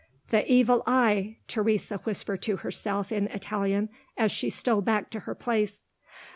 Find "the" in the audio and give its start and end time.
0.31-0.51